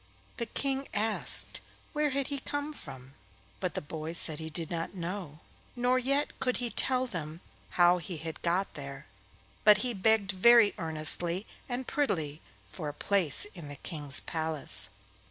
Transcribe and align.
The 0.37 0.47
King 0.47 0.87
asked 0.95 1.59
where 1.93 2.09
he 2.09 2.23
had 2.23 2.43
come 2.43 2.73
from, 2.73 3.13
but 3.59 3.75
the 3.75 3.81
boy 3.81 4.13
said 4.13 4.39
he 4.39 4.49
did 4.49 4.71
not 4.71 4.95
know, 4.95 5.41
nor 5.75 5.99
yet 5.99 6.39
could 6.39 6.57
he 6.57 6.71
tell 6.71 7.05
them 7.05 7.39
how 7.77 7.99
he 7.99 8.17
had 8.17 8.41
got 8.41 8.73
there, 8.73 9.05
but 9.63 9.77
he 9.85 9.93
begged 9.93 10.31
very 10.31 10.73
earnestly 10.79 11.45
and 11.69 11.85
prettily 11.87 12.41
for 12.65 12.89
a 12.89 12.95
place 12.95 13.45
in 13.53 13.67
the 13.67 13.75
King's 13.75 14.21
palace. 14.21 14.89